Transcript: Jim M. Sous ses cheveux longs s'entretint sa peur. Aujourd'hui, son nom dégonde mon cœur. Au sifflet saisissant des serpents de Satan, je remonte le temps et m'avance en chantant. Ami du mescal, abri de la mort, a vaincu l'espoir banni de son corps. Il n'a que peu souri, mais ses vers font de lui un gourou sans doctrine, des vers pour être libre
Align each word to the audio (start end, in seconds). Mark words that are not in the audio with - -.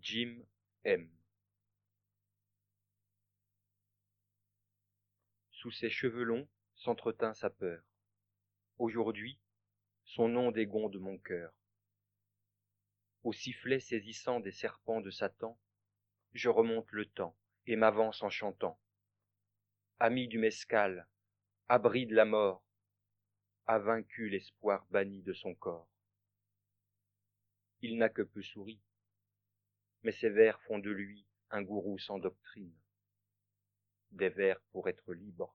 Jim 0.00 0.44
M. 0.84 1.10
Sous 5.50 5.72
ses 5.72 5.90
cheveux 5.90 6.22
longs 6.22 6.48
s'entretint 6.76 7.34
sa 7.34 7.50
peur. 7.50 7.82
Aujourd'hui, 8.78 9.40
son 10.04 10.28
nom 10.28 10.52
dégonde 10.52 10.96
mon 10.98 11.18
cœur. 11.18 11.52
Au 13.24 13.32
sifflet 13.32 13.80
saisissant 13.80 14.38
des 14.38 14.52
serpents 14.52 15.00
de 15.00 15.10
Satan, 15.10 15.58
je 16.32 16.48
remonte 16.48 16.90
le 16.92 17.06
temps 17.06 17.36
et 17.66 17.74
m'avance 17.74 18.22
en 18.22 18.30
chantant. 18.30 18.78
Ami 19.98 20.28
du 20.28 20.38
mescal, 20.38 21.08
abri 21.68 22.06
de 22.06 22.14
la 22.14 22.24
mort, 22.24 22.62
a 23.66 23.80
vaincu 23.80 24.28
l'espoir 24.28 24.86
banni 24.90 25.22
de 25.22 25.32
son 25.32 25.56
corps. 25.56 25.88
Il 27.82 27.98
n'a 27.98 28.08
que 28.08 28.22
peu 28.22 28.42
souri, 28.42 28.80
mais 30.08 30.12
ses 30.12 30.30
vers 30.30 30.58
font 30.62 30.78
de 30.78 30.90
lui 30.90 31.26
un 31.50 31.60
gourou 31.60 31.98
sans 31.98 32.18
doctrine, 32.18 32.72
des 34.10 34.30
vers 34.30 34.58
pour 34.72 34.88
être 34.88 35.12
libre 35.12 35.52